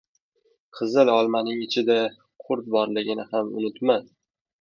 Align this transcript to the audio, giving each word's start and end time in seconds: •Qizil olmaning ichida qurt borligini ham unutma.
•Qizil 0.77 1.11
olmaning 1.15 1.59
ichida 1.65 1.97
qurt 2.45 2.71
borligini 2.77 3.27
ham 3.35 3.53
unutma. 3.61 3.99